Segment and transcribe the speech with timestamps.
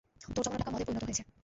[0.27, 1.23] তোর জমানো টাকা মদে পরিণত হয়েছে।